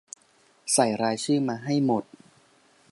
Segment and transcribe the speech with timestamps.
[0.71, 2.03] ไล่รายชื่อมาให้หมด